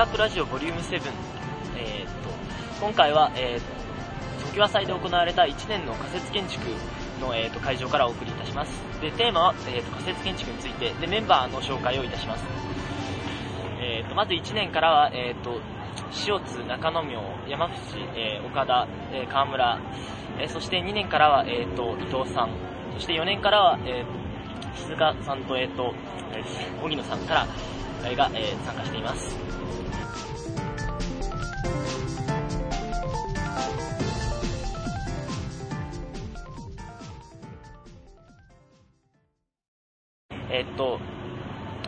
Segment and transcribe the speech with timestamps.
[0.00, 0.94] カップラジオボリューム7、
[1.76, 2.30] えー、っと、
[2.80, 3.62] 今回は、えー、っ
[4.48, 6.64] と、常盤祭で行われた1年の仮設建築
[7.20, 8.72] の、えー、っと会場からお送りいたします。
[9.02, 12.44] で、テーマは、えー、っと仮設建築について、で、メンバーの紹介をいたします。
[13.78, 15.60] えー、っと、まず1年からは、えー、っと、
[16.26, 19.78] 塩津、中野明、山伏、えー、岡田、えー、川村、
[20.38, 22.52] えー、そして2年からは、えー、と伊藤さん、
[22.94, 25.92] そして4年からは、えー、鈴鹿さんと、えー、と、
[26.32, 27.46] えー、荻野さんから、
[28.16, 29.49] が、えー、参加しています。
[40.80, 40.96] と、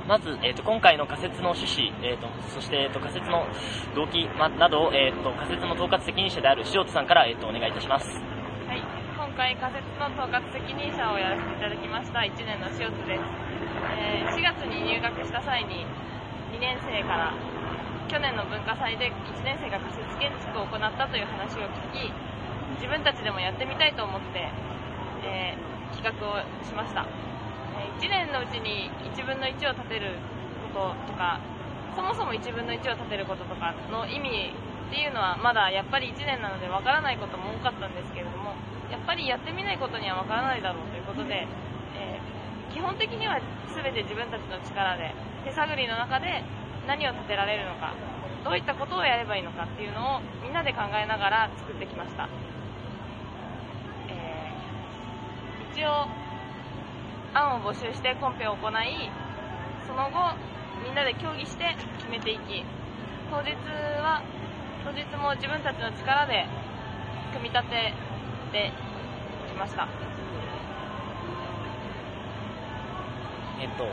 [0.07, 3.49] まず、えーと、今回の仮説の趣旨、えーと、そして、えーと、仮説の
[3.97, 8.13] 動機、ま、などを、えー、と仮説の統括責任者である塩津さんから、えー、とお願いいたします。
[8.69, 8.85] はい、
[9.17, 13.25] 今回仮説の統括責任者をやらせていただきました1年の塩津です、
[13.97, 15.87] えー、4月に入学した際に
[16.53, 17.35] 2年生から
[18.09, 22.13] 去年の文化祭で1年生が仮説建築を行ったという話を聞き
[22.77, 24.49] 自分たちでもやってみたいと思って、
[25.25, 27.07] えー、企画をしました。
[28.01, 30.17] 1年のうちに1分の1を立てる
[30.75, 31.41] こととか
[31.95, 34.53] そもそも1分の1を立てることとかの意味
[34.89, 38.53] っていうのはまだやっぱり1年なのでわからないことも多かったんですけれども
[38.91, 41.49] やっぱりやってみないことにはわからないだろうということで、
[41.97, 43.41] えー、基本的には
[43.73, 46.45] 全て自分たちの力で手探りの中で
[46.87, 47.95] 何を立てられるのか
[48.45, 52.29] どういったことをやればいいのかっていうのをみんなで考えながら作ってきました、
[54.09, 56.07] えー、一応
[57.35, 59.11] 案を募集してコンペを行い
[59.87, 60.37] その後
[60.85, 62.65] みんなで協議して決めていき
[63.31, 63.53] 当日
[64.03, 64.23] は
[64.85, 66.47] 当日も自分たちの力で
[67.33, 67.95] 組み立て
[68.53, 68.73] て
[69.49, 69.89] きました。
[73.61, 73.87] えっと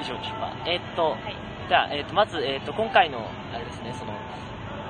[0.00, 0.56] 以上でしょうか？
[0.64, 1.36] えっと、はい、
[1.68, 4.12] じゃあ、えっと、まず、えっと、今回のあれですねその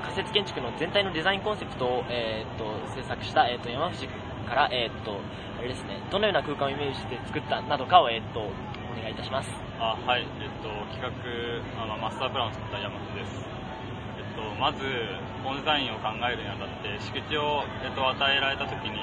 [0.03, 4.07] 仮設建築の全体のデザインコンセプトを、えっと、制作した、えっと、山藤
[4.47, 5.19] から、えっと、
[5.59, 8.49] あれですね、どのような空間をイメージして作ったなどかを、えっと、お
[8.95, 9.51] 願いいたします。
[9.79, 11.11] あはい、えっと、企画、
[11.83, 13.45] あのマスタープランを作った山本です。
[14.17, 14.81] えっと、まず、
[15.43, 18.97] コンデザインを考えるにあたって、敷地を、えっと、与えられたときに、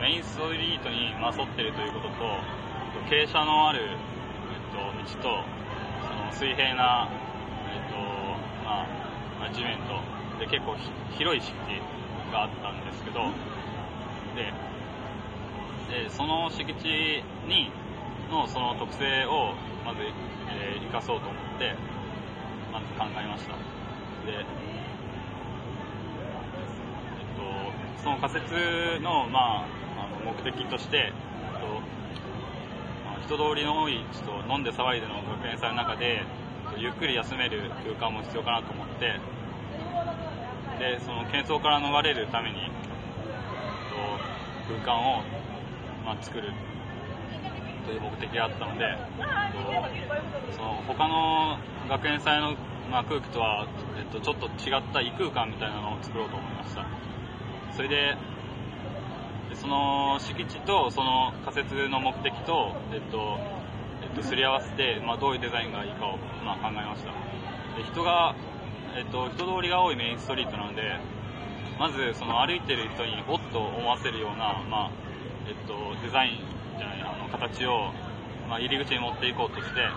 [0.00, 2.24] メインストリートに、ま、沿っているということと、
[3.06, 5.44] 傾斜のある、えっと、道と、
[6.08, 7.08] その水平な、
[7.70, 7.96] えっと、
[8.64, 8.88] ま
[9.46, 10.00] あ、地面と、
[10.38, 10.74] で結構
[11.16, 11.80] 広い敷地
[12.32, 13.30] があったんですけど、
[14.34, 14.52] で、
[16.04, 17.70] でその敷地に
[18.30, 20.00] のその特性をまず、
[20.50, 21.74] えー、生かそうと思って
[22.72, 23.52] まず考えました。
[23.52, 23.58] で、
[24.32, 24.44] えっ
[27.36, 29.66] と、その仮説の,、まあ、
[29.98, 31.12] あの目的として、
[31.60, 31.66] と
[33.04, 36.24] まあ、人通りの多いちょっと飲んで騒いでの学園祭の中で
[36.76, 39.20] ゆっくり休める空間も必要かなと思って
[40.78, 42.68] でその喧騒から逃れるために、
[44.68, 45.22] 空間を
[46.04, 46.52] まあ、作る
[47.86, 48.84] という目的があったので、
[50.52, 51.58] その他の
[51.88, 52.56] 学園祭の、
[52.90, 53.66] まあ、空気とは、
[53.98, 56.86] えっと、ちょっと違った異空間みたいなのを作ろうと思いました。
[57.72, 58.16] それで
[59.54, 63.38] その敷地とその仮設の目的と、えっと
[64.02, 67.10] えっと、すり合わせて、まあ、どういうデザインがいいかを、まあ、考えました。
[67.76, 68.34] で人が、
[68.96, 70.82] えっと、人通りが多いメインストリートなので
[71.78, 74.90] まずその歩いてる人におっと思わせるような、まあ、
[75.48, 77.92] えっと、デザインじゃないあの形を、
[78.48, 79.88] まあ、入り口に持っていこうとして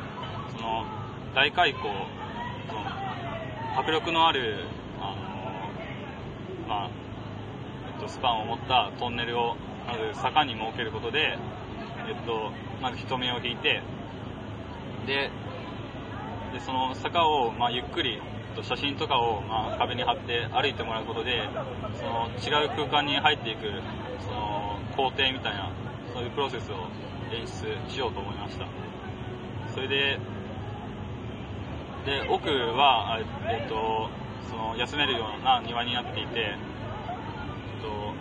[0.56, 0.86] その
[1.36, 1.82] 大開口
[2.68, 2.82] その
[3.80, 4.66] 迫力のある
[5.00, 6.90] あの、まあ
[7.94, 9.56] えっと、スパンを持ったトンネルを
[9.86, 11.38] まず坂に設けることで、
[12.10, 12.52] えっと、
[12.82, 13.82] まず人目を引いて
[15.06, 15.30] で
[16.54, 18.20] でその坂を、まあ、ゆっくり
[18.64, 21.50] 写真とかを、まあ、壁に貼って歩いてもらうことで
[22.00, 23.62] その違う空間に入っていく
[24.26, 25.72] その工程みたいな
[26.14, 26.88] そういうプロセスを
[27.32, 28.66] 演出しようと思いました。
[29.74, 30.20] それで
[32.06, 34.10] で奥は、えっと、
[34.50, 38.14] その休めるような庭になっていて、えっと、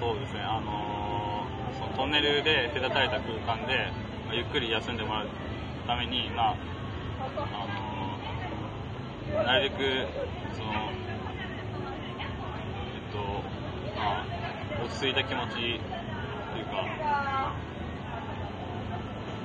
[0.00, 1.46] そうですねあの
[1.78, 3.92] そのトンネルで隔たれた空間で、
[4.26, 5.28] まあ、ゆっくり休んでもらう
[5.86, 6.77] ために、まあ
[7.20, 7.24] あ
[9.36, 9.78] のなるべく
[10.56, 10.70] その
[12.94, 13.18] えっと
[13.96, 14.24] まあ、
[14.84, 15.80] 落ち着いた気持ちというか、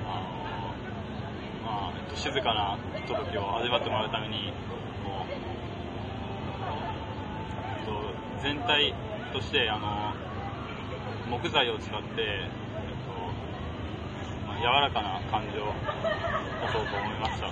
[0.06, 0.70] あの
[1.66, 4.54] まあえっと、静かなひとときを味わってもらうために、
[5.04, 5.32] こう
[7.80, 8.94] えっと、全体
[9.34, 10.14] としてあの
[11.30, 12.48] 木材を使って、
[14.64, 15.74] 柔らかな感じを
[16.62, 17.50] 出そうと思いました。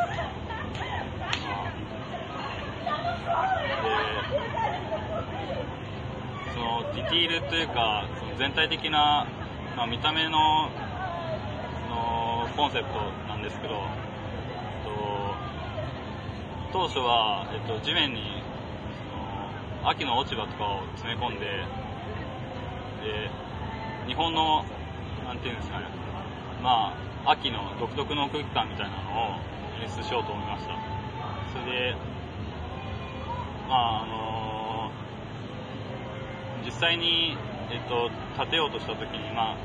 [6.53, 9.27] そのディティールというかその全体的な、
[9.75, 10.69] まあ、見た目の
[11.83, 13.81] そのコンセプトなんですけど、えっ
[16.71, 18.41] と、当初は、えっと、地面に
[19.81, 23.29] その秋の落ち葉とかを詰め込んでで
[24.07, 24.63] 日本の
[25.25, 26.10] なんていうんですかね
[26.61, 26.93] ま
[27.25, 29.39] あ秋の独特の空気感みたいなのを
[29.81, 30.75] 演出しようと思いました。
[31.51, 31.95] それで
[33.67, 34.91] まああの
[36.65, 37.35] 実際に、
[37.71, 39.57] えっと、建てようとした時に、まあ、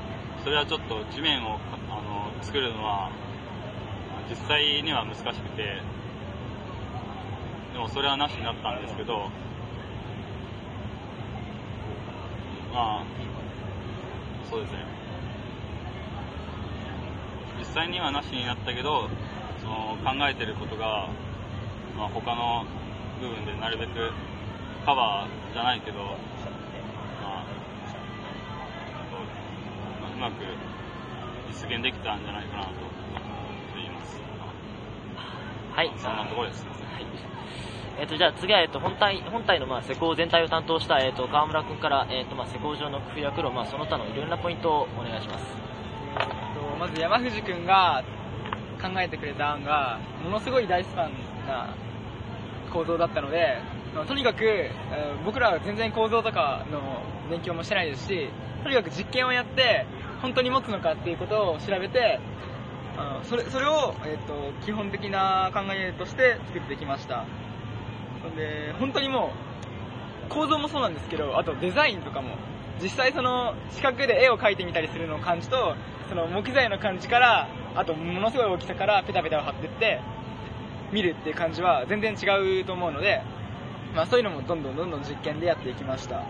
[0.43, 1.59] それはちょっと地面を
[1.91, 3.11] あの作るのは
[4.31, 5.83] 実際には難しくて
[7.73, 9.29] でもそれはなしになったんですけど
[12.73, 13.05] まあ
[14.51, 14.96] そうですね。
[17.69, 19.09] 実際にはなしになったけど
[19.61, 21.09] その考えてることが、
[21.97, 22.65] まあ、他の
[23.21, 24.13] 部分でなるべく
[24.85, 26.07] カバーじゃないけど、ま
[27.35, 27.45] あ、
[30.15, 30.45] うまく
[31.49, 32.71] 実現できたんじゃないかなと
[33.75, 34.21] 言います。
[35.75, 35.93] はい。
[35.97, 36.65] そんなところです。
[36.65, 36.71] は
[37.01, 37.07] い。
[37.99, 45.76] えっ、と、じゃあ次は、えっ、と、本体、本体の、まあ、施工全体を担当した、えっ、と、川村君から、えっ、と、まあ、施工上の工夫や苦労、まあ、その他のいろんなポイントをお願いします。
[46.79, 48.05] まず山藤君が
[48.81, 51.13] 考えてくれた案がものすごい大スパン
[51.47, 51.75] な
[52.73, 53.59] 構造だったので
[54.07, 54.69] とにかく、
[55.25, 58.29] 僕らは全然構造とかの勉強もしてないですし
[58.63, 59.87] とにかく実験をやって
[60.21, 62.21] 本当に持つのかっていうことを調べて
[63.23, 67.25] それそれを、えー、と基本的な考えとして作ってきました。
[68.37, 69.33] で本当にも
[70.27, 72.37] う構造もそうなんですけどあとデザインとかも
[72.83, 75.75] 実際その四角で絵を描いてみたりするのを感じと
[76.09, 80.01] その木材の感じからあとものすごい大きさからペタペタを貼ってって
[80.93, 83.23] 見るっていう感じは全然違うと思うので、
[83.95, 86.23] まあ、そういうのもどんどんどんどん実験でやっていきました。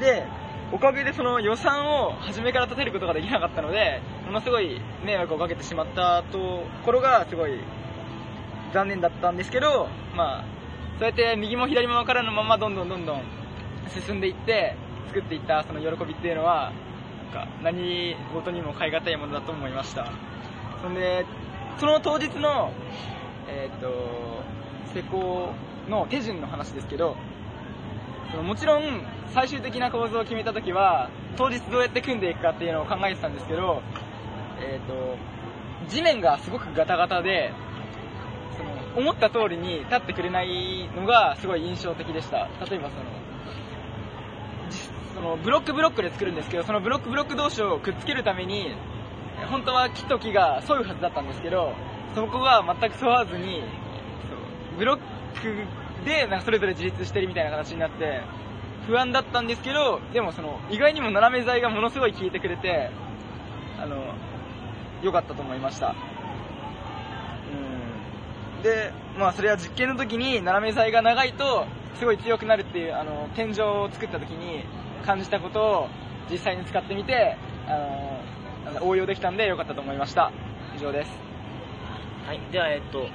[0.00, 0.26] で
[0.72, 7.58] おかげでその予算を初めから立てることができなかったのでものすごい迷惑をかけてしまったところがすごい
[8.72, 10.44] 残念だったんですけどまあ
[10.98, 13.22] そうやって右も左も分からぬままどんどんどんどん
[13.88, 14.76] 進んでいって
[15.10, 16.72] 作っていったその喜びっていうのは
[17.34, 20.06] なんか何事にも代え難いものだと思いました。
[20.80, 21.26] そんで
[21.78, 22.72] その当日の
[23.48, 24.44] えっ、と
[24.94, 25.52] 施工
[25.88, 27.16] の手順の話ですけど
[28.30, 29.02] そのもちろん
[29.34, 33.82] 最終的な構造を決めた時は当日どうやって組んでいくかっていうのを考えてたんですけど、
[34.60, 35.16] えっと
[35.88, 37.52] 地面がすごくガタガタで
[38.56, 42.48] その思った通りに立ってくれないのがすごい印象的でした。
[42.70, 43.19] 例えばその
[45.20, 48.74] そのブロックブロックで作るんですけどそのブロックブロック同士をくっつけるために
[49.50, 51.74] 本当は木と木が沿うはずだったんですけど
[52.14, 53.62] そこが全く沿わずに
[54.78, 55.04] ブロック
[56.06, 58.22] でなんかそれぞれ自立してるみたいな形になって
[58.86, 62.90] 不安だったんですけどでもその意外にも斜め材がものすごい効いてくれて
[63.78, 64.14] あの
[65.02, 65.94] 良かったと思いました。
[68.56, 68.62] うん。
[68.62, 71.66] でまあそれは実験の時に斜め材が長いと
[71.98, 74.64] すごい強くなるっていうあの天井を作った時に
[75.00, 75.88] 感じたことを
[76.30, 80.32] 実際に使ってみてあの応用できたんで良かったと思いました
[80.76, 81.30] 以上です
[82.30, 82.40] はい。
[82.52, 83.08] では、えっ、と、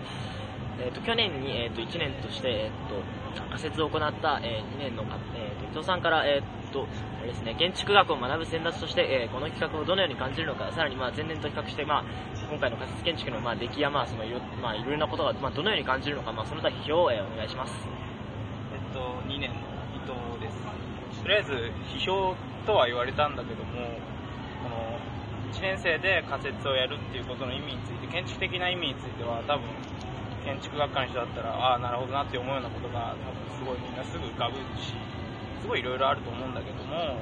[0.77, 6.86] えっ、と、去年に、えっ、と、1年として、えっ、と、仮説を行った、え2年のか、えっ、と、伊藤さんから、えっ、と、
[7.20, 12.04] あれですね、建築学を学ぶ先達として、えーこの企画をどのように感じるのか、さらに、まあ、前年と比較して、まあ、
[12.50, 17.74] 今回の仮説建築の、まあ、出来や、まあ、その、いろ、まあ、いろいろなことが、まあ、どのように感じるのか、まあ、その他批評を、えーお願いします。
[18.74, 19.00] えっと、
[19.30, 19.75] 2年の。
[21.25, 21.53] とりあえず、
[21.89, 22.38] 批評
[22.70, 23.98] とは言われたんだけども、
[24.62, 25.01] この、
[25.50, 29.65] 1年生で仮説をやるっていうことの意味について、建築的な意味については、多分、
[30.46, 34.94] 建築学科の人だったら、ああ、なるほどなって思うようなことが、多分すごいみんなすぐ浮かぶし、
[35.62, 37.17] すごいいろいろあると思うんだけども、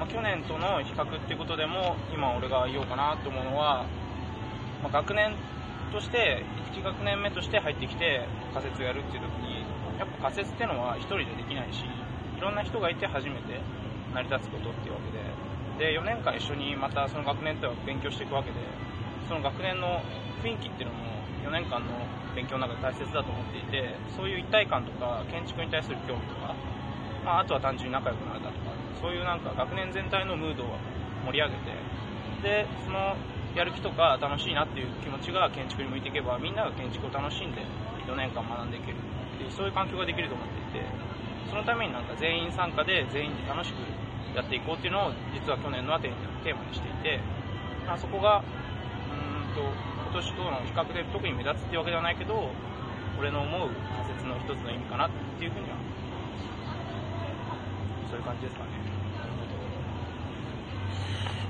[0.00, 3.84] まあ、去年との比較っていうことでも、今俺が言おうかなと思うのは、
[4.82, 5.36] まあ、学年
[5.92, 8.24] として、1学年目として入ってきて
[8.54, 9.60] 仮説をやるっていう時に、
[9.98, 11.84] やっぱ仮説ってのは一人でできないし、
[12.40, 13.60] いろんな人がいて初めて
[14.16, 18.56] 成り立つことっていうわけで、で、4年間一緒にまたその学年とは勉強していくわけで、
[19.28, 20.00] その学年の
[20.40, 21.92] 雰囲気っていうのも4年間の
[22.34, 26.56] 勉強の中で大切だと思っていて、そういう一体感とか建築に対する興味とか、
[27.28, 28.72] まあ、あとは単純に仲良くなれたとか、
[29.04, 30.80] そういうなんか学年全体のムードを
[31.28, 33.20] 盛り上げて、で、その
[33.54, 37.60] やる気とか楽しいなっていう気持ちが建築に向いていけば、みんなが建築を楽しんで
[38.08, 40.86] 4年間学んでいけるっていう、そういう環境ができると思っていて、
[41.48, 43.76] そのためになんか全員参加で全員で楽しく
[44.36, 47.20] やっていこうっていうのを実は去年のはテーマにしていて、
[47.86, 52.50] まあ、そこが、うんと、今年との比較で特に目立つっていうわけではないけど、
[53.18, 55.76] 俺の思う仮説の一つの意味かなっていうふうには
[58.08, 58.70] そういう感じですかね。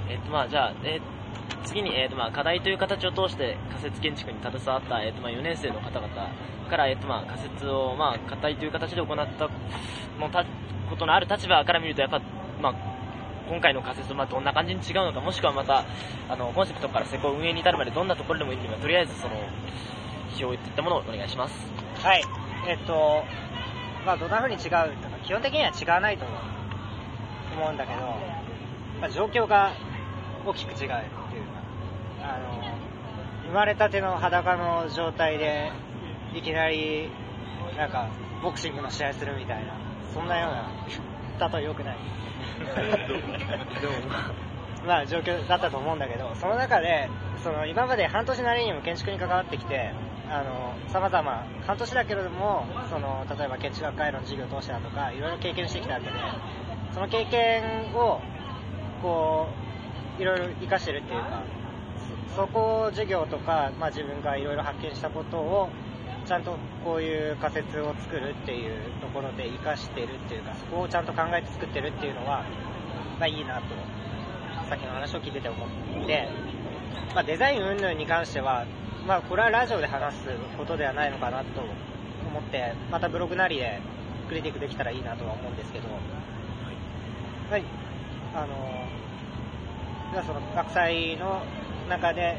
[0.08, 1.19] えっとまあじゃあ、えー
[1.64, 6.08] 次に、えーとまあ、課題という形を通して仮説建築に携わった、えーとまあ、4年生の方々
[6.68, 9.48] から、えーとまあ、仮説を、まあ、課題という形で行った
[10.18, 10.44] もうた
[10.88, 12.20] ことのある立場から見るとやっぱ、
[12.60, 12.74] まあ、
[13.48, 15.84] 今回の仮説とまあどんな感じに違うのかもしくはまた
[16.28, 19.34] あのコンセプトから施工運営に至るまでどんなところでもいいのでとりあえずその
[20.30, 21.54] 批評といったものをお願いします
[22.02, 22.24] はい。
[22.66, 23.24] えっと、
[24.06, 24.86] まあ、どんな風に違うとか、
[25.24, 26.24] 基本的には違わないと
[27.54, 28.00] 思うんだけど、
[29.00, 29.72] まあ、状況が
[30.46, 30.90] 大きく違う、
[32.30, 32.78] あの、
[33.46, 35.72] 生まれたての裸の状態で、
[36.34, 37.10] いきなり、
[37.76, 38.08] なんか、
[38.42, 39.74] ボクシングの試合するみたいな、
[40.14, 40.70] そんなような、
[41.48, 41.96] 例え良くない。
[44.86, 47.10] まあ状況だったと思うんだけど、その中で、
[47.42, 49.92] その今まで半年なりにも建築に関わってきて、
[50.30, 56.12] あの、様々、半年だけれども、その、例えば建築学会の授業を通してだとか、いろいろ経験してきたわけで、
[56.92, 58.20] その経験を、
[59.02, 59.48] こ
[60.18, 61.42] う、いろいろ活かしてるっていうか、
[62.30, 65.68] そそこを授業とか、まあ自分がいろいろ発見したことを、
[66.26, 72.44] ちゃんとこういう仮説を作るっていうところで活かしてるっていうか、そこをちゃんと考えて作ってるっていうのは、
[73.18, 73.74] まあいいなと、
[74.68, 76.28] さっきの話を聞いてて思って、
[77.14, 78.66] まあデザイン云々に関しては、
[79.06, 81.60] まあこれはラジオで話すことではないのかなと
[82.28, 83.80] 思って、またブログなりで
[84.28, 85.88] クリティックできたらいいなとは思うんですけど、
[87.50, 87.64] はい、
[88.34, 88.46] あの、
[90.12, 91.42] じゃあその学祭の
[91.90, 92.38] 中で、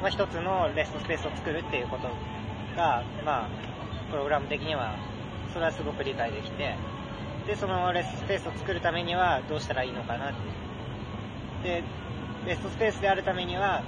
[0.00, 2.08] まあ、一つのレストスペースを作るっていうこと
[2.76, 3.48] が、まあ、
[4.10, 4.96] プログラム的には、
[5.52, 6.74] それはすごく理解できて、
[7.46, 10.32] で、そのレストスペースを作るためにはどうしたらいいのかなっ
[11.62, 11.82] て。
[11.82, 11.84] で、
[12.46, 13.82] レストスペースであるためには、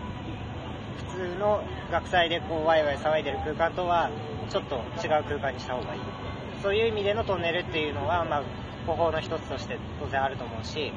[1.09, 4.11] 普通の学祭でこうワイワイ騒いでる空間とは、
[4.51, 6.01] ちょっと違う空間にした方がいい。
[6.63, 8.43] そういう意味でのトンネルっていうのは、まあ、
[8.87, 10.93] 方法の一つとして当然あると思うし、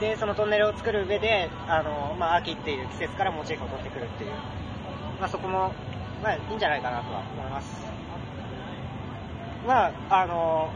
[0.00, 4.30] で、そのトンネルを作る上で、あの、まあ、秋っていう季節からモチーフを取ってくるっていう、
[5.20, 5.72] まあ、そこも、
[6.22, 7.86] まあ、いいんじゃないかなとは思います。
[9.66, 10.70] まあ、あの、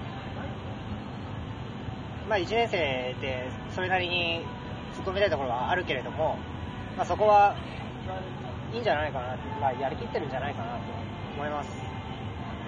[2.29, 4.45] まあ、1年生でそれなりに
[4.95, 6.39] 突っ込みたいところはあるけれども、
[6.97, 7.57] まあ、そこは、
[8.73, 10.79] いいんじゃないかな、まあ、やりきってるんじゃないかなと
[11.37, 11.71] 思います。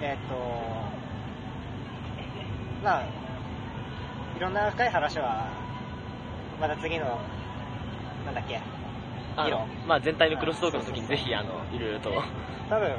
[0.01, 0.35] えっと、
[2.83, 3.03] まあ、
[4.35, 5.62] いろんな深い話は、
[6.59, 7.19] また次の、
[8.25, 8.61] なんだっけ、
[9.43, 9.67] 議論。
[9.87, 12.13] まあ、全体のクロストークの時にぜひあのいろいろとお
[12.69, 12.95] 多分、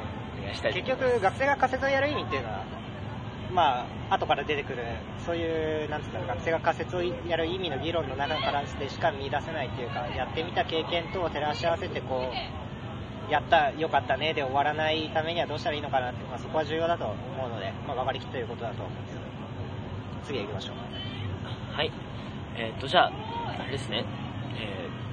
[0.73, 2.63] 結局学生が仮説をやる意味っていうのは、
[3.51, 4.83] まあ、後から出てくる、
[5.25, 12.31] そういう、なんつったら、学生が仮説をやる意味の議論の中からでしか見出せないっていうか、やってみた経験と照らし合わせて、こ
[13.29, 17.15] う、やった、よかったねで終わらないためにはどうしたらいいのかなって、まあ、そこは重要だと思
[17.47, 19.25] うので、まあ、分かりきっていることだと思うんですけど、
[20.25, 20.75] 次へ行きましょう。
[21.75, 21.91] はい。
[22.57, 23.11] えーっと、じゃあ、
[23.59, 24.05] あれですね、
[24.59, 25.05] えー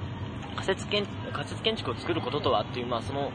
[0.55, 3.31] 仮説建仮説建築を作ることとはっていう、まあ、その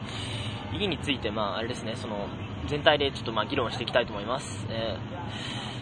[0.71, 2.27] 意義について、まあ、あれですね、その、
[2.67, 4.65] 全体でちょっと、まあ、議論していきたいと思います。
[4.69, 4.97] え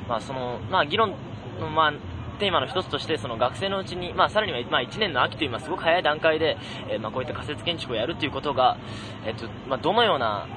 [0.05, 1.13] ーまあ、その、まあ、議論
[1.59, 1.93] の、まあ、
[2.39, 6.57] テーマの一つとして、その学生のうちに、まあ、さらには、まあ、1年の秋という、まあ、すごく早い段階で、
[6.89, 8.77] えーまあ、こういった仮説建築をやるということが、
[9.25, 10.47] えっと、まあ、どのような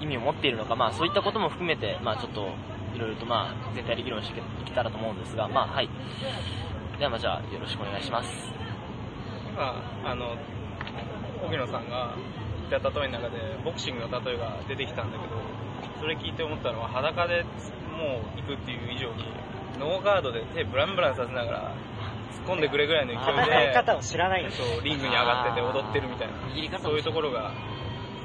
[0.00, 2.48] 意味を持っているのか、まあ、そういったことも含めて、まあ、ちょっと、
[2.94, 5.90] いろいろと、まあ、全体で議論していけたらと思うんですが、まあ、はい。
[6.98, 8.30] では、まあ、じゃあ、よろしくお願いします。
[9.58, 10.36] 今あの
[11.44, 12.14] 荻野さんが
[12.70, 15.34] 言った例えの中でボクシングの例えが出てきたんだけど
[15.98, 17.42] それ聞いて思ったのは裸で
[17.90, 19.24] もう行くっていう以上に
[19.80, 21.74] ノーガードで手ブランブランさせながら
[22.30, 24.66] 突っ込んでくれぐらいの勢いで方を知らないんですよ。
[24.66, 27.52] そうリングに上がってて踊ってるみたいな握り方もそういうところが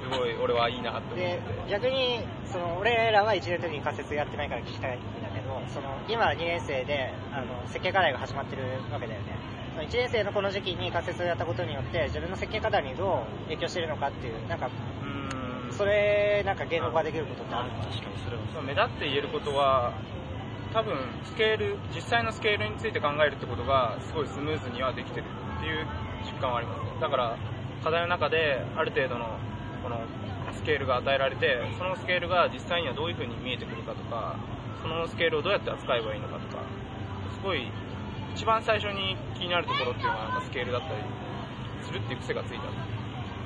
[0.03, 1.22] すごい俺はいいなって思って。
[1.24, 2.19] で、逆に、
[2.51, 9.36] その、俺らは1年の時に仮説やってないから聞きたいんだけど、その、今2年生で、あの、設計課題が始まってるわけだよね。
[9.75, 15.74] その1年生のこの時期に仮説をやったことによって、自分の設計課題にどう影響してるのかっていう、なんか、うーん。
[15.74, 19.93] それ、なんか言語化できることってある確かにそれは目立って言えることは
[20.74, 25.25] 多分スケール実際のスケールについて考えるってことがすごいスムーズにはできてる
[25.57, 25.86] っていう
[26.25, 27.01] 実感はあります。
[27.01, 27.38] だから
[27.83, 29.38] 課題の中である程度の
[29.84, 30.00] この
[30.56, 34.40] スケールが与えられてそのスケールが実際にはどういう風に見えてくるかとか
[34.82, 36.63] そのスケールをどうやって扱えばいいのかとか
[37.36, 37.68] すごい
[38.34, 41.04] 一番最初に気になるところっていうのがなんかスケールだったり
[41.84, 42.72] するっていう癖がついたっ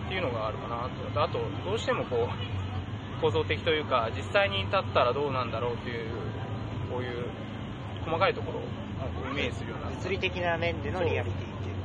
[0.07, 6.09] ていうのがあるかなとあとどうしてもこう構造的というか実際に立ったらどうなんだろうっていう
[6.89, 7.25] こういう
[8.05, 8.63] 細かいところを
[9.31, 11.75] イメージするようなっ物理的な面でのリアリティっていう。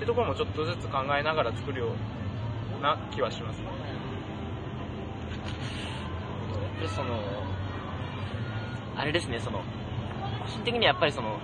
[0.00, 1.92] てところもちょっとずつ考えながら作るよ
[2.78, 3.66] うな気はしますね
[6.80, 7.20] ぱりその、
[8.96, 11.38] あれですね、その、個人的にはやっぱりその、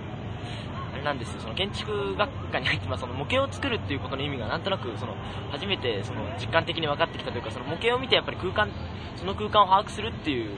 [0.93, 5.15] あれなんですよ、その建築学科に入って、まあ、その模型を作るっていうことの意味がなんとなく、その、
[5.51, 8.69] 初めてその実感的に分かってきたというか、その模型を見てやっぱり空間、
[9.15, 10.57] その空間を把握するっていう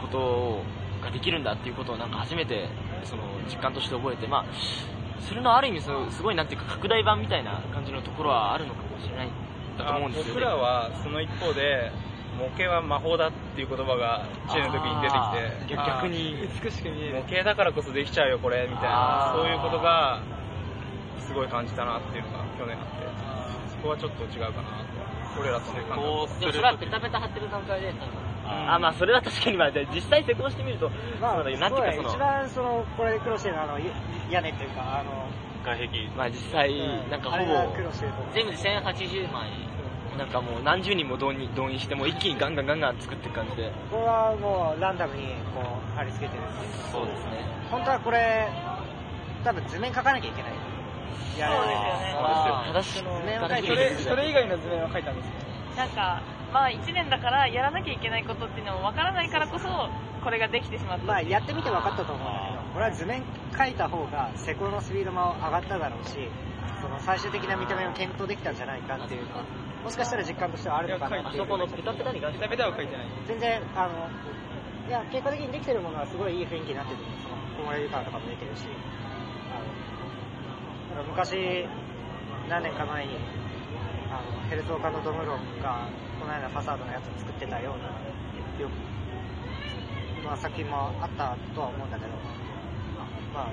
[0.00, 0.62] こと
[1.02, 2.68] ができるんだっていうことをなんか初めて、
[3.04, 4.44] その実感として覚えて、まあ、
[5.20, 9.30] それのある意味そのすごいなんていうか拡大版みたいな感じのところはあるのかもしれない
[9.78, 11.90] だと思うんですよ、僕らはその一方で
[12.38, 15.74] 模型は魔法だっていう言葉が1年の時に出てきて。
[15.74, 16.48] 逆逆に。
[16.62, 17.14] 美しく見える。
[17.14, 19.32] 模型だからこそできちゃうよこれみたいな。
[19.34, 20.22] そういうことが
[21.18, 23.04] すごい感じたなっていうのが去年あって。
[23.70, 24.94] そこはちょっと違うかなと。
[25.40, 27.92] 俺らとそういう感じでもそれはペタペタ貼ってる段階で、
[28.46, 32.08] ああ、まあそれは確かにまあ、で実際施工してみると、まあ、そうだよなんていうかその。
[32.10, 33.84] 一番その、これで苦労してるのは、あの、
[34.30, 35.28] 屋根っていうか、あの、
[35.64, 36.08] 外壁。
[36.16, 37.10] まあ実際、うん。
[37.10, 37.44] なんかほぼ。
[38.32, 39.50] 全部で1080枚、
[40.18, 46.42] なんかもう何十人も動員動員して、もう一気にガンガンガンガン作っていく感じで、これはもうランダムにこう貼り付けてる。
[46.92, 47.44] そうですね。
[47.70, 48.48] 本当はこれ、
[49.42, 50.52] 多分図面書かなきゃいけない。
[51.38, 55.32] やれそうですよねあー正しい図面を書いてそれ、それ以外の図面を描いたんですよ。
[55.76, 59.66] なんか、まあ1年だからやらなきゃいけないことっていうのも分からないからこそ、
[60.22, 61.04] これができてしまった。
[61.06, 63.22] まあやってみて分かったと思うんだけど、これは図面
[63.56, 66.28] 書いた方が施工のスピードも上がっただろうし、
[66.80, 69.44] その最終的な見た目を検討できたんじゃないかっていうのは、
[69.84, 73.06] もしかしたら実感としてはあるのかなっていうこのペタペタにペタペタは描いてない。
[73.26, 74.08] 全然、あの、
[74.88, 78.68] いや、結果的にできてるものはすごいいい雰囲気になってるその、木漏れる感とかも出てるし、
[79.48, 79.58] あ
[80.92, 81.66] の、なんか昔、
[82.48, 83.16] 何年か前に、
[84.12, 85.88] あの、ヘルツオカのドムロが、
[86.20, 87.88] このようなファサードのやつを作ってたような、
[88.60, 88.68] よ
[90.24, 92.12] まあ、作品もあったとは思うんだけど、
[93.34, 93.48] まあ、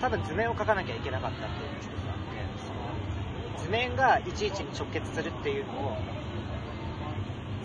[0.00, 5.96] 多分図面を描かなきゃいけなかったっていうのが一つあって、その、図面がいちいちに直結するっていうのを、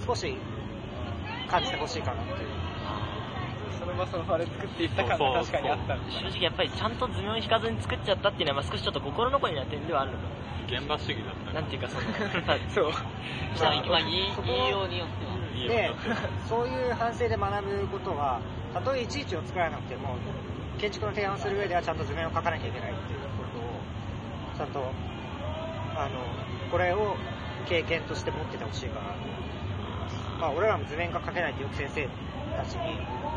[0.05, 0.35] 少し
[1.49, 2.49] 感じてほしいかなっていう。
[3.79, 5.95] その場その場で作っていった感が確かにあった。
[5.95, 10.23] 正直やっぱりちゃんと図面を引かずに作っちゃったっていうのは、まあ少しちょっと心残りな点ではあるのか
[10.67, 12.01] 現場主義だったなんていうかその、
[12.45, 12.91] まあそう。
[12.91, 15.39] まあ、まあ、言いそこ言いようによっては。
[15.67, 15.91] で、
[16.47, 18.39] そういう反省で学ぶことは、
[18.73, 20.15] たとえいちいちを作らなくても、
[20.79, 23.63] 建築の提案をする上ではちゃんと図面を描かなきゃいけないっていうことを、
[24.57, 24.79] ちゃんと、
[25.95, 26.23] あの、
[26.71, 27.17] これを
[27.67, 29.15] 経験として持っててほしいかなと
[30.39, 30.47] ま。
[30.47, 32.07] あ、俺らも図面が描けないってよく先生
[32.55, 32.95] たちに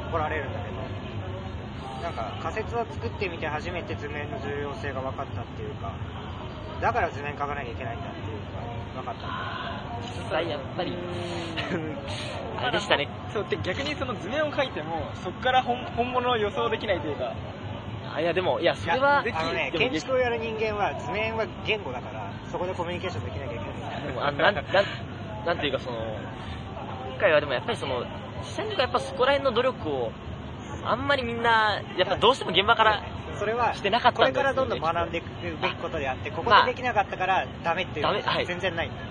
[0.09, 0.77] 怒られるんだけど、
[2.03, 5.93] なんか仮説を作ってみて初めて図面の重要性が分かったっていうか、
[6.81, 10.93] だから図面描かなきゃいけないんだっていうのが分かったんだ実際やっぱり、
[12.59, 13.09] あれでしたね。
[13.33, 17.33] そう、で逆にその図面を描いても、そこから本 本物を予想できないというか、
[18.15, 24.07] あ、いやでも、いや、それいは、やあのね、建築をやる人間は図面は言語だから、そこでコミュニケーションできなきゃいけない。
[24.07, 24.65] でもあなん、 なん、
[25.47, 28.05] なんていうかその、今回はでもやっぱりその、
[28.41, 30.13] 実際にやっぱそこら辺の努力を、
[30.85, 33.03] あんまりみんな、やっぱどうしても現場から、
[33.39, 35.27] それはしてなかったんだよこれからどんどん学んでいく
[35.61, 39.03] べきことであって、ここまあでできなかったからダメっていうのダメははい全然ないんだよ。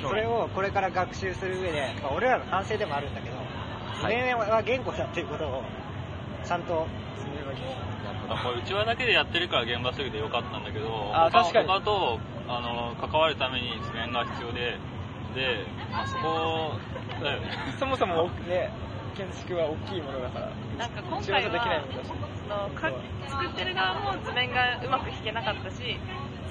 [0.00, 3.36] それをこれから学習する上で、まあ、俺らの反省でもあるんだけど、
[4.00, 5.62] 図面は言語だっていうことを、
[6.44, 6.86] ちゃんと、
[8.28, 8.42] あ。
[8.42, 11.68] これ内輪だけでやってるから現場主義でよかったんだけど他あ確かに。
[11.68, 14.78] 他とあの関わるために図面が必要で
[15.34, 16.78] で、まあ、そこ
[17.22, 17.48] だよね。
[17.78, 18.70] そもそもね、
[19.16, 22.08] 建築は大きいものだから、なんか今仕回事できないはもんだし。
[22.08, 22.14] そ
[22.48, 22.92] のか
[23.28, 25.98] 作ってる側も図面がうまく引けなかったし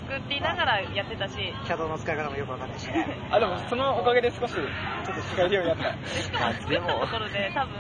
[0.06, 1.34] 作っていながらやってたし。
[1.66, 2.90] CAD の使い方もよくわかんないし。
[3.32, 5.84] あ、でもそのおかげで少し、ちょっと使えるようになった。
[6.40, 6.86] まあ作でも。
[6.86, 7.74] ったところで多分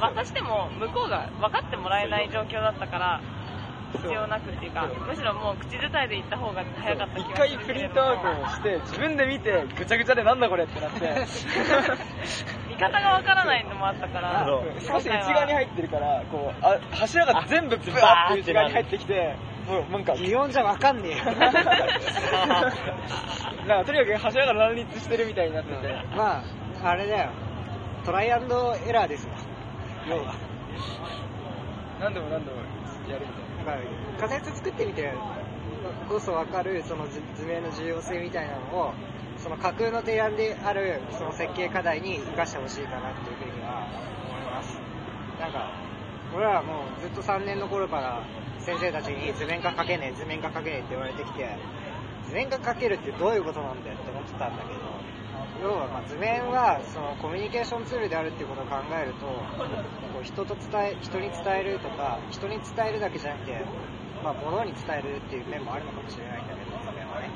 [0.00, 3.20] 渡しても向こうが分かってもらえない状況だったから
[3.92, 10.98] 必要なくっていうかむしろもう口伝えで行った方が早かった気一が回プリントアウトをして、自分で見て、ぐちゃぐちゃでなんだこれってなって、
[12.68, 14.46] 見方が分からないのもあったから
[14.80, 19.36] 少し内側に入ってるから、こう、あ柱が全部ブワーって内側に入ってきて、
[19.90, 21.24] なんか、擬音じゃわかんねえよ。
[23.66, 26.42] なんかとにかく柱が乱立してるみたいになってて、ま
[26.82, 27.30] あ、あれだよ。
[28.04, 29.32] トライアンドエラーですよ。
[30.08, 30.34] 要は。
[32.00, 32.58] 何度も何度も
[33.08, 33.32] やるみ
[33.64, 33.78] たいな。
[33.78, 33.78] だか
[34.20, 35.12] ら仮説作ってみて
[36.08, 38.92] こそ分かるその図図面の重要性みたいなのを
[39.38, 43.86] その架空の提案であるその設計課題に生かしてほしいかなっていうふうには
[46.42, 48.26] 俺はもうずっと3年の頃から
[48.58, 51.54] 先生たちに図面が描けねえ図面が描けねえって言われてきて
[52.26, 54.82] 図面が描けるってどういうことなんだよって思ってたんだけど
[55.62, 59.26] 要はま図面はそのコミュニケーションツールであるっていうことを考えると
[60.10, 63.62] こう人と伝え人に伝えるとか人に伝えるだけじゃなくて、
[64.24, 67.30] まあ、物に伝えるっていう面もあるのかもしれないんだけど図面はね、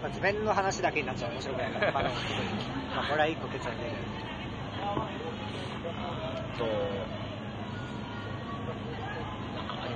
[0.00, 2.40] まあ、図面の話だけになっちゃう面白くないから他のことに
[2.96, 3.92] まあこれは一個結論出る
[6.56, 7.19] と、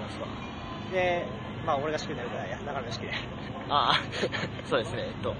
[0.05, 0.27] なんかありますか
[0.93, 1.27] で、
[1.67, 3.13] まあ俺が仕切るから、いや、中野が仕切れ。
[3.71, 3.95] ああ、
[4.69, 5.35] そうですね、えっと、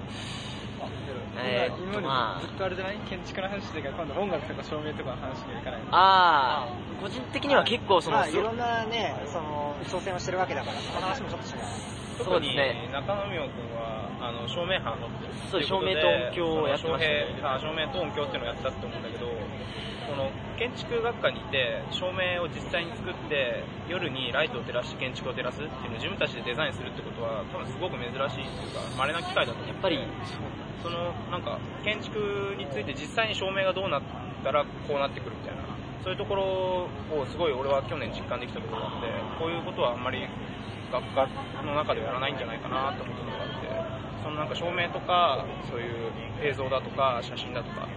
[1.37, 2.97] えー今ままでずっとあれじゃない？
[3.09, 11.65] 建築の話してるから今度音楽とか照明とかの話にはいかないあ、ああ、個人的には結構その、まあいろんなね、その、挑戦をしてるわけだから、その話もちょっとしない。
[11.65, 14.95] そう特にですね、中野美穂君はあの照明班
[15.51, 17.35] そう照明と音響をやってましたね。
[17.35, 19.27] 照明あ照明と音響っていうのをやったと思うんだけど
[20.07, 29.99] その建築学科にいて照明を実際に作って夜にライトを照らして建築を照らすっていうのを自分たちでデザインするってことは多分すごく珍しいっていうか稀な機会だと思うやっぱり、
[30.81, 34.01] そのなんか建築について実際に照明がどうなっ
[34.43, 35.63] たらこうなってくるみたいな
[36.05, 36.43] そういうところ
[37.17, 40.21] をすごい俺は去年実感できたところがあってこういうことはあんまり
[41.01, 47.87] 学科の中ではやらないんじゃないかなと思ったのがあってそのなんか照明とかそういう映像だとか写真だとか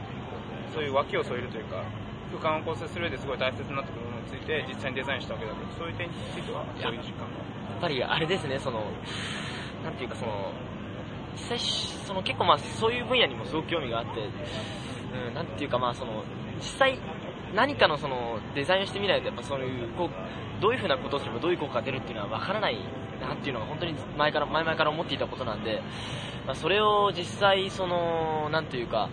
[0.73, 1.83] そういう脇を添えるというか
[2.31, 7.59] 空間を構成する上ですごい大切になってくるものについて実際にデザインしたわけだけどそういう点についてはそういう実感が。
[7.79, 8.83] やっぱりあれですね、その、
[9.85, 10.53] なんていうかその、
[11.35, 14.29] 実際し、その結構まあそういう分野にもすごく興味があって、
[15.29, 16.25] うん、なんていうかまあその、
[16.57, 16.99] 実際
[17.55, 20.11] 何かのそのデザインをしてみないとやっぱそういう、こう、
[20.61, 22.79] どういうふうなことをすればどういう効果が出るっていうのはわからない
[23.21, 25.83] なっていうのが本当に前から、前々から思っていたことなんで、
[26.47, 29.09] まあ、それを実際その、なんていうか、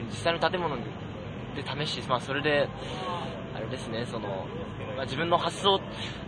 [0.00, 2.68] うん、実際の建物で試し、まあそれで、
[3.54, 4.46] あれですね、その、
[4.96, 5.80] まあ、自分の発想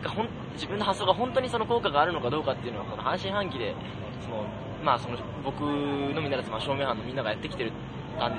[0.03, 3.75] がほん、自分の発想が本当にその効果があるのかどうかっていうのは、この半信半疑で、
[4.21, 4.45] その、
[4.83, 7.73] まあその、僕のみならず、まあ照明班のみんながやってきてる、
[8.19, 8.31] あ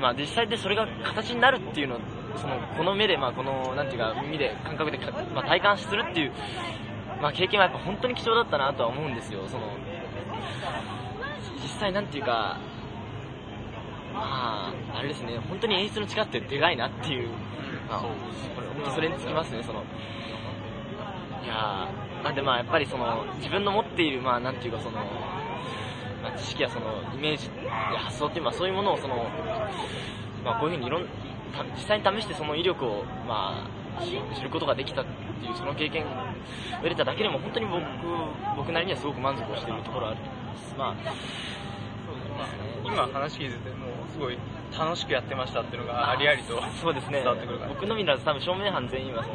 [0.00, 1.98] まあ実際でそれが形になるっていうのを、
[2.36, 4.98] その、この目で、まあこの、なんていうか、耳で、感覚で、
[5.34, 6.32] まあ体感するっていう、
[7.20, 9.64] まあ経験はやっぱ本当に貴重だったなとは思うんですよ、その、
[11.62, 12.58] 実際なんていうか、
[14.12, 17.28] まあ、あれですね、本当に演出の力ってでかいなっていう、
[17.88, 18.08] まあ、こ
[18.60, 19.82] れ本当それにつきますね、その、
[21.44, 25.00] いやーなんでまあやっぱりその、自分の持っている、まあなんていうかその、
[26.30, 27.46] まあ、知識やその、イメージ
[27.92, 29.16] や発想っていう、まあそういうものをその、
[30.44, 31.06] まあこういうふうにいろん、
[31.52, 33.66] た実際に試してその威力を、ま
[33.98, 36.08] あ、知知ることができたっていう、その経験を
[36.76, 37.82] 得れただけでも本当に僕、
[38.56, 40.74] 僕なりにはすごく満足をしているところはあります。
[40.78, 40.94] まあ、
[42.84, 44.38] 今話聞いててもうすごい
[44.76, 47.18] 楽しくやってましたっていうのがありありとそうですね。
[47.18, 47.70] 伝わってくるから。
[47.70, 49.34] 僕のみならず多分照明班全員はその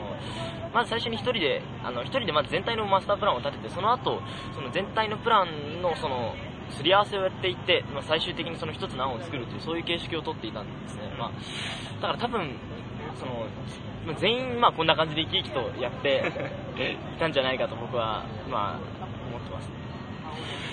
[0.74, 4.22] まず最初に一人であの一人でまず全体のマスタープランを立ててその後
[4.54, 6.36] その全体のプランのその
[6.72, 11.32] すり合わせをやっていって、まあ、最終的にその一つの案を作るというそういう形式をとっていたんですね、まあ、
[12.02, 12.56] だから多分
[13.20, 13.46] その
[14.06, 16.32] まあ全員まあこんな感じで生き生きとやって
[17.16, 19.70] いたんじゃないかと僕はまあ思ってます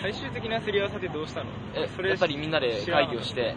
[0.01, 1.47] 最終的なすり合わせってどうしたの？
[1.77, 3.55] えそれやっぱりみんなで会議をして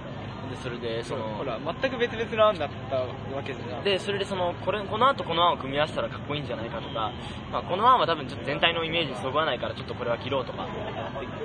[0.49, 3.83] でそれでそのほら全く別々の案だったわけじゃん。
[3.83, 7.11] で、それでその、これ、この後この案を組み合わせたらかっこいいんじゃないかとか、
[7.51, 10.71] まあ、この案は多分ちょっと全体のイメージにそぐわないからちょっとこれは切ろうとか、で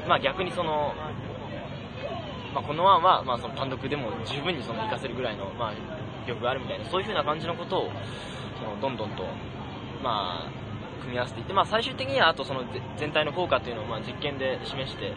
[0.08, 0.94] まあ逆にその、
[2.54, 5.74] まあこの案は、まあその単独でも十分にその活かせるぐらいの、まあ、
[6.26, 7.90] 力があるみたいな、そういう風な感じのことを、
[8.58, 9.24] その、どんどんと、
[10.02, 10.60] まあ、
[11.00, 15.14] 組み合わせていって、まあ最終的にはあとそのぜ全体の効果っていうのをまあ実験で示して、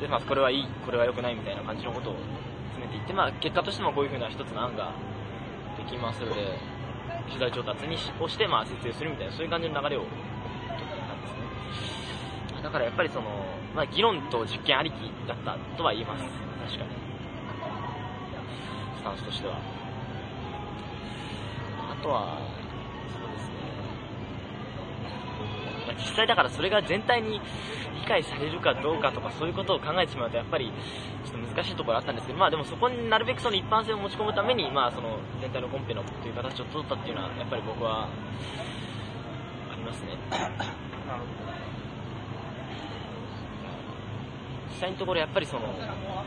[0.00, 2.55] で、まあこれはいい、これは良くないみたいな感じのことを詰
[2.86, 4.94] めていって、まあ結果としてもこういう風な一つの案が
[5.76, 6.58] できますので、
[7.28, 10.14] 取材調達にしをして、まあ、設営するみたいな、そういう感じの流れを取っ
[11.06, 11.34] たんです
[12.56, 12.62] ね。
[12.62, 13.44] だからやっぱりその、
[13.74, 14.94] まあ、議論と実験ありき
[15.26, 16.24] だったとは言えます。
[16.24, 16.90] 確かに。
[18.98, 19.58] スタンスとしては。
[21.90, 22.38] あとは、
[23.12, 23.54] そうですね。
[25.85, 27.40] まあ、実際だからそれが全体に
[27.94, 30.72] 理解されるかどうかとかそういうことを考えてしまうとやっぱり
[31.24, 40.18] ちょっと難しいところあったんですけど、まあでもそこになるべくその一般性を持ち込むために、まあその全体のコンペのという形を取ったっていうのはやっぱり僕はありますね。
[44.70, 45.62] 実際のところやっぱりその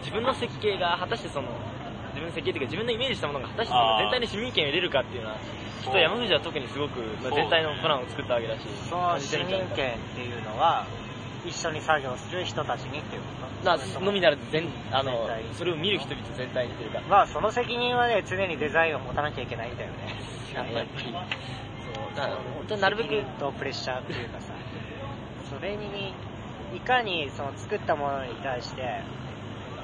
[0.02, 1.50] 自分の設計が果たしてその
[2.10, 5.38] 自分の設計というか自分のイメージしたものが果たして全体の市民権を入れるかっていうのは
[5.82, 10.86] きっと山藤は特にすごく、まあ、全体のプランを作ったわけだしその市民権っていうのは、
[11.46, 13.28] 一緒に作業する人たちにっていうこ
[13.64, 13.66] と。
[13.66, 17.02] まあのみならず全あのそれを見る人々全体にというか。
[17.10, 19.98] まあその責任はね、常にデザインを持たなきゃいけないんだよね。
[20.54, 20.88] やっぱり。
[20.88, 22.16] そう。
[22.16, 24.54] だから本当になるべくとプレッシャーっていうかさ、
[25.50, 26.14] それに、
[26.76, 29.02] いかにその作ったものに対して、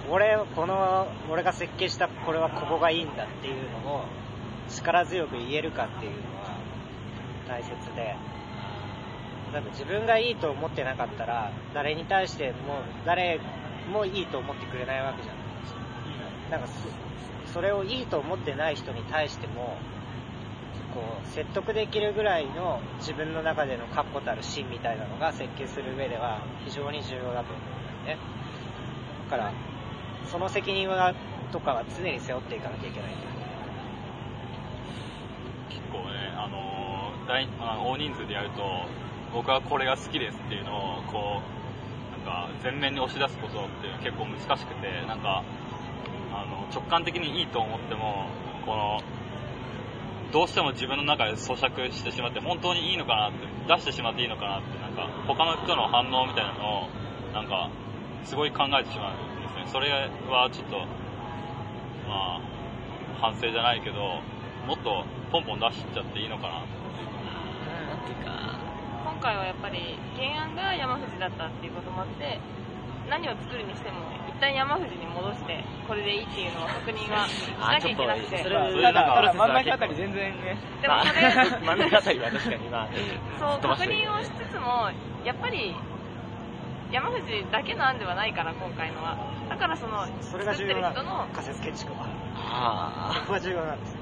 [0.09, 4.05] 俺、この、俺が設計したこれはここがいいんだっていうのを
[4.69, 6.57] 力強く言えるかっていうのは
[7.47, 8.15] 大切で、
[9.53, 13.39] 多分自分がいいと思ってなかったら、誰に対しても、誰
[13.91, 15.45] もいいと思ってくれないわけじゃん。
[16.51, 19.77] なんかそ、それをいいと思ってない人に対しても
[20.93, 28.23] こう説得できるぐらいの自分の中での確固たる芯みたいなのが設計する上では非常に重要だと思うんだよね
[29.29, 29.53] だから
[30.25, 31.13] その責任は
[31.51, 33.11] とかは常に背負っていかなきゃいけない
[35.69, 38.61] 結構ね、あの大あ大人数でやると、
[39.33, 45.43] 僕はこれが好きですっていうのを、こう、なんか、前面に押し出すことって結構難しくて、なんか、
[46.33, 48.27] あの、直感的にいいと思っても、
[48.65, 49.01] この、
[50.31, 56.89] どうしても自分の中で咀嚼してしまって、本当にいいのかなって、出してしまっていいのかなって、なんか、他の人の反応みたいなのを、
[57.33, 57.69] なんか、
[58.23, 59.34] すごい考えてしまう。
[59.65, 59.71] ね。
[59.71, 60.77] それはちょっと、
[62.07, 62.41] まあ、
[63.19, 64.21] 反省じゃないけど、
[64.67, 66.85] もっとポンポン出しちゃっていいのかなと。
[67.89, 68.25] なんていう。
[68.25, 68.59] か、
[69.03, 72.39] 今回はやっぱり原案が山藤だったっていうこともあって
[73.09, 73.97] 何を作るにしても
[74.27, 78.37] 一旦山藤に戻してこれでいいっていうのを確認は しなきゃいけなくて。
[78.43, 82.87] それただ、真ん中あたり全然ね、でもそれま あ真ん中あたりは確かにまあ、
[83.39, 84.89] そう確認をしつつも
[85.23, 85.75] やっぱり
[86.91, 89.17] 山藤だけの案ではないから今回のは。
[89.49, 93.93] だからそのそれ作ってが重要なる人のの仮説建築はあここが重要なんです。
[93.93, 93.99] よ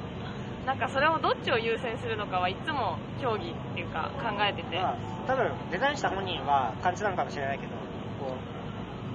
[0.65, 7.71] なんかそれをどっちを優先するのかはいつも協議っていうか考えてて、まあ、多分デザインした本人は感じなのかもしれないけど
[8.19, 8.35] こ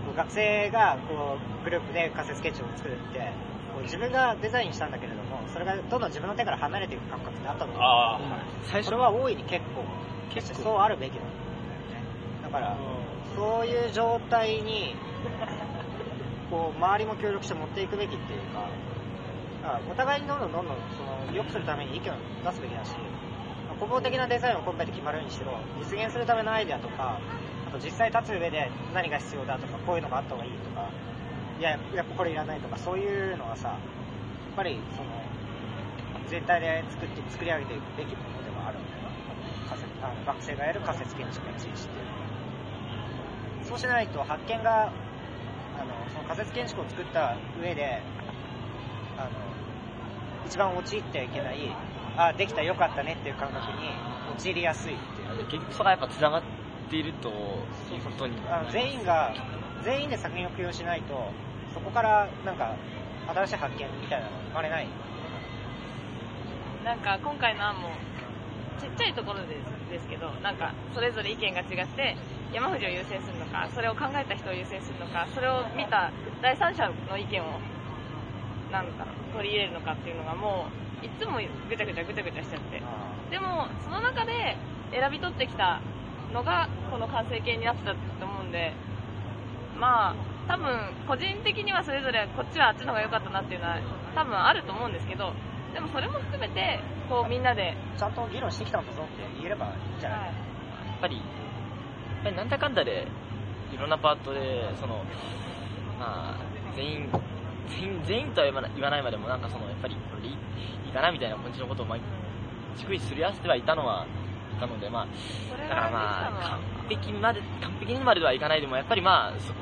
[0.02, 3.32] うこう学生がこうグループで仮説スケッチを作るって
[3.72, 7.82] こう自分がデザインしたんだけれどもそれがどんどん自分の手から離れていく感覚ってあったと思う。
[7.82, 8.20] ああ、
[8.64, 9.84] 最初それは大いに結構
[10.34, 11.34] 決してそうあるべきなんだよね。
[12.42, 12.76] だから
[13.38, 14.96] そういう状態に
[16.50, 18.66] こう周りも協力して持っていくべきっていうか
[19.62, 22.96] かお互いにどんどんどんどんその良くするために意見を出すべきだし
[23.80, 27.20] 根本的なデザインをコンペで決まるにしろ実現するためのアイデアとか
[27.68, 30.90] あと実際立つ上で何が必要だとかこういうのがあった方がいいとか
[31.60, 33.78] いややっぱこれいらないとかそういうのはさやっ
[34.56, 35.08] ぱりその
[36.28, 38.98] 全体で作って作り上げていくべきものでもあるんだよ。
[39.98, 42.27] な学生がやる仮説建築についてっていうのは
[43.68, 48.02] そうしないと発見があのその仮説建築を作った上で
[49.18, 49.30] あの
[50.46, 51.76] 一番陥ってはいけない
[52.16, 53.90] あできたよかったねっていう感覚に
[54.36, 55.44] 陥りやすいっていう。
[55.46, 56.42] 結局そこがやっぱ繋がっ
[56.90, 57.34] ているという
[58.02, 58.36] ことに。
[58.48, 59.34] あの全員が
[59.84, 61.30] 全員で作品を供養しないと
[61.74, 62.74] そこからなんか
[63.28, 64.88] 新しい発見みたいなのが生まれない。
[66.84, 67.90] なんか今回の案も
[68.80, 72.16] ちっちゃいところですですけどなんかそれぞれ意見が違って
[72.52, 77.60] 山藤を優先するのかそれを考えた人を優先するのかそれを見た第三者の意見を
[78.72, 80.66] なんだろう取り入れるのかっていうのがも
[81.02, 82.82] ういつもぐちゃぐちゃぐちゃぐちゃしちゃって。
[83.30, 84.56] でもその中で
[84.90, 85.80] 選び取ってきた
[86.32, 88.72] のがこの完成形になったと思うんで
[89.78, 90.16] まあ
[90.48, 93.78] 多分個人的にはそれぞれこっちはあっちの方が良かったなっていうのは
[94.14, 95.32] 多分あると思うんですけど
[95.74, 100.28] でもそれも含めてこうみんなで、ちゃんと議論してきたんだぞって言えればいいんじゃない、はい。
[100.28, 100.32] や
[100.98, 101.22] っぱり、
[102.22, 103.06] ぱりなんだかんだで、
[103.72, 105.04] いろんなパートで、その、
[105.98, 106.38] まあ、
[106.74, 107.10] 全員、
[107.68, 110.32] 全員、全員とは言わないまでも、なんかその、やっぱり、これでい
[110.88, 111.98] いかなみたいな感じのことを、まあ、
[112.76, 114.06] 逐一すり合わせてはいたのは、
[114.56, 115.06] いたので、まあ、
[115.68, 119.52] だからまあ、完璧まで、完璧にまではいかないでも、やっぱりまあ、そ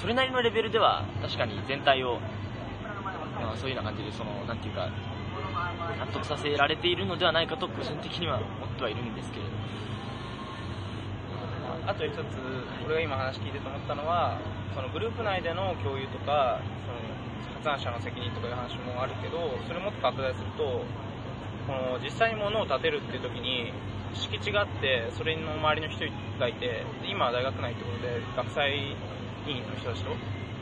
[0.00, 2.18] それなりのレベルでは、確かに全体を、
[3.40, 4.88] まあ、そういうような感じで、その、なんていうか、
[5.98, 9.56] 納得させられているのではないかと、個人的には思ってはいるんですけれども。
[11.86, 12.18] あと一つ、
[12.84, 14.38] 俺が今話聞いてて思ったのは、
[14.74, 16.98] そのグループ内での共有とか、その
[17.62, 20.82] 発案者の責任とかいう話もあるけど、それもっと拡大すると、
[21.66, 23.72] この実際に物を建てるっていう時に、
[24.14, 26.04] 敷地があって、それの周りの人
[26.40, 28.96] がいて、今は大学内ってことで、学祭
[29.46, 30.10] 委員の人たちと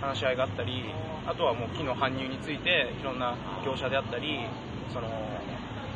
[0.01, 0.85] 話し合いがあったり、
[1.27, 3.35] あとはもう木の搬入について、いろんな
[3.65, 4.45] 業者であったり、
[4.93, 5.09] その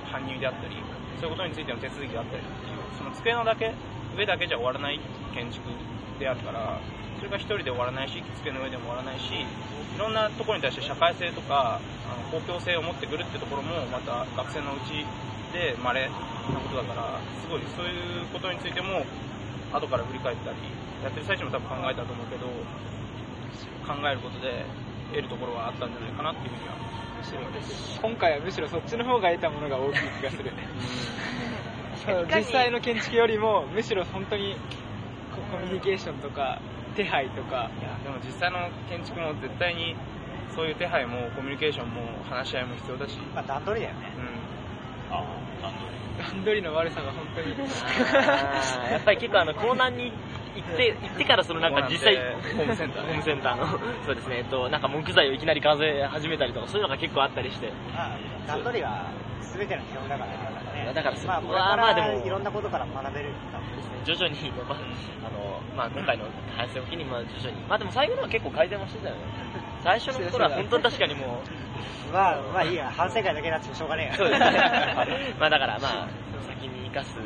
[0.09, 0.77] 搬入であったり、
[1.21, 3.75] そういうことについての手続きがあったりっていう、その机のだけ、
[4.19, 4.99] 上だけじゃ終わらない
[5.33, 5.63] 建築
[6.19, 6.81] であるから、
[7.19, 9.47] それが一人で終わらないし、机の上でも終わらないし、い
[9.99, 11.79] ろんなところに対して社会性とか、
[12.11, 15.07] あの公共性を持ってくるってところも、また学生のうち
[15.55, 19.07] で稀なことだから、すごいそういうことについても、
[19.73, 20.59] 後から振り返ったり、
[21.05, 22.47] やってる最中も多分考えたと思うけど、
[23.87, 24.67] 考えることで
[25.11, 26.75] 得るところはあったんじゃないかなっていうふうには
[28.03, 30.51] 今回はむしろそっちの方が得たものが大きい気がする。
[32.35, 34.57] 実際の建築よりも、むしろ本当に
[35.35, 36.61] ココミュニケーションとか、
[36.97, 39.95] 手配とか、いやでも実際の建築も絶対に
[40.55, 44.13] そういう手配もコミュニケーションも話し合いも必要だし、まあ、段取りだよね。
[44.17, 47.55] うん、ああ、なんだろ段取りの悪さが本当に。
[48.91, 50.13] やっぱり結構あの、コーナーに
[50.57, 52.17] 行って、行ってからそのなんか実際、
[52.57, 53.09] ホームセンターね。
[53.09, 53.67] ホームセンターの、
[54.05, 58.19] そうですね、えっと、なんか木材をいきなり数え始めたりとか、そういうのが結構あったりして、まあ、
[58.49, 59.05] 段取りが
[59.53, 60.93] 全ての基本だからね。
[60.95, 63.31] だからそまあ、これいろんなことから学べる
[64.05, 64.79] 徐々に、まあ、
[65.27, 66.25] あの、まあ今回の
[66.57, 69.21] 反省を機に、まあ徐々に、まあでも最後のは結構改善もしてたよね。
[69.85, 71.43] 最初の頃は本当に確かにも
[72.11, 74.15] う、まあ、まあいいや、反省会だけになってもしょうがねえや。
[74.15, 75.35] そうですね。
[75.39, 76.09] まあだからまあ、
[76.47, 77.19] 先に生かす。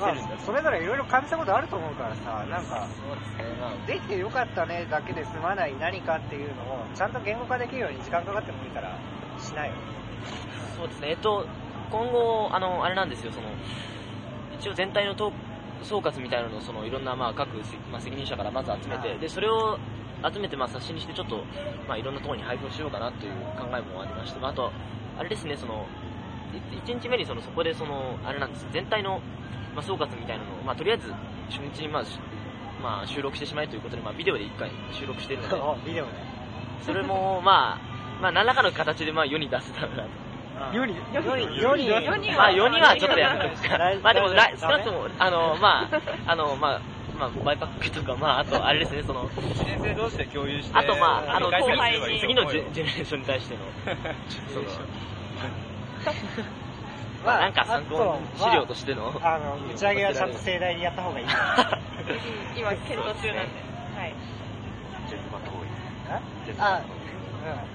[0.00, 8.98] まあ、それぞれいろいろ感じたことあると思うからさ、なんか、そうですね、まあ、できてよかったねだけで済まない何かっていうのを、ちゃんと言語化できるように時間かかってもいいから、
[9.38, 9.74] しないよ。
[10.76, 11.46] そうですね、えっと、
[11.90, 13.48] 今後、あの、あれなんですよ、その、
[14.58, 15.32] 一応全体の統
[15.82, 17.48] 総括みたいなのを、その、いろんな、まあ、各、
[17.90, 19.18] まあ、責任者からまず集めて、はい。
[19.18, 19.78] で、それを
[20.22, 21.44] 集めて、まあ、冊子にして、ちょっと、
[21.86, 24.72] まあ、いろんなところに配布をしようかなという考えもありまして、まあ、あと、
[25.18, 25.86] あれですね、その、
[26.86, 29.20] 1日目にその、そこで、その、あれなんです、全体の、
[29.74, 31.12] まあ、総括みたいなのを、まあ、とりあえず、
[31.50, 32.18] 初日に、まあ、し
[32.82, 36.12] まあ、収録してしまえということで、まあ、ビデオで一回収録しているので、 おビデオね。
[36.82, 37.93] それも、まあ、
[38.24, 39.88] まあ、何らかの形で、まあ、世に出せたら。
[39.88, 40.02] な
[40.70, 40.74] と。
[40.74, 46.80] 世に、世に、世に、世にまあ、4人はちょっとやめて大まあでも、来少なくとも、あの、まあ、あの、まあ、
[47.18, 51.62] まあ、バイパックとか、まあ、あと、あれですね、その、1年生同士で共有して、あと、まあ、あの、理解
[52.18, 53.60] 次のジェジェネレーションに対しての、
[54.54, 54.66] その、
[57.26, 61.26] まあなんか参考資料としての、あの、打ち上げはちゃんと盛大にやった方がいい。
[62.56, 63.74] 今検討中なんで。
[63.96, 64.14] はい。
[66.58, 66.82] あ、
[67.44, 67.73] うん。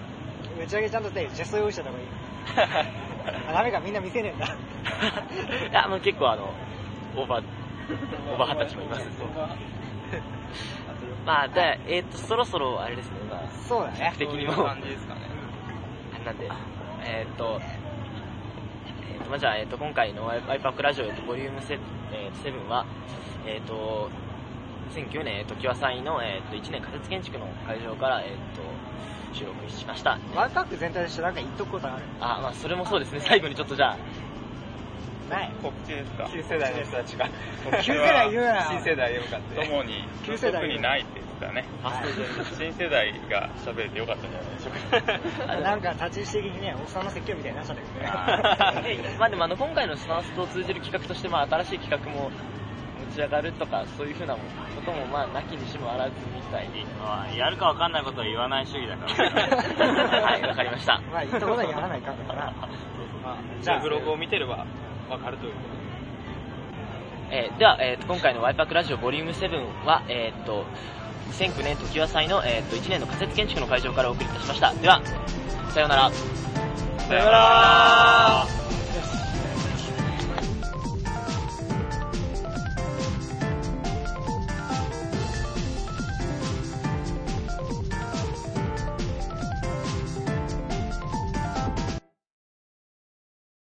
[0.59, 2.07] 打ち上げちゃんとって、ジェスト用意してた方がいい。
[3.49, 4.45] あ、ダメか、みんな見せねえんだ。
[5.69, 6.53] いや、もう結構あの、
[7.15, 7.43] オーバー、
[8.31, 9.07] オーバー二十歳もいます。
[11.25, 14.13] まあ、で、えっ、と、そろそろ、あれですね、まあ、そうだね。
[14.17, 15.21] 的にもそういう感じですかね？
[16.25, 16.49] なんで、
[17.03, 17.61] えーっと、
[19.13, 21.79] えーっと、まあ、じゃあ、えーっと、今回のワイワイパックラジオ、えーっと、ボリューム7、
[22.13, 22.85] えーっと7は、
[23.45, 24.09] えーっと、
[24.91, 28.61] 2009年、えーっと、清祭の、えーっと、1年仮設建築の会場から、えーっと、
[29.33, 30.17] 収録しました。
[30.35, 33.97] ワンパック全体でしてなんか言っとくことあるあ、まあ、それもそうですね、最後にちょっとじゃあ、
[35.29, 35.51] ない。
[35.61, 36.27] 告知ですか？
[36.33, 37.29] 旧世代の人たちが。
[37.83, 39.61] 旧世代言うな新世代でよかった。
[39.63, 41.65] ともに旧世代特にないって言ってたね
[42.57, 44.71] 新世代が喋れてよかったんじゃないでしょ
[45.43, 49.15] うか なんか立ち位置的にね、おっさんの説教みたいになっちゃったけどね。
[49.19, 52.31] まあでもあの今回のスタンスと通じる企画としてまあ新しい企画も
[53.09, 54.39] 持ち上がるとかそういうふうなこ
[54.85, 60.21] ともまあなきにしもあらずみたいにまあやるかわかんないことは言わない主義だから。
[60.21, 62.53] はいわかりましたまあ、言ったことはやらないかんだから。
[63.23, 64.65] まあ、じゃあじゃあブログを見てれば
[65.09, 65.79] わかるということで。
[67.31, 70.65] えーでは、えーと今回のワイパックラジオボリューム7は、えー、と
[71.31, 75.01] 2009年時和祭の、えー、と1年の仮設建築の会場からお送りいたしましたでは
[75.69, 76.11] さようなら
[77.07, 78.78] さよなら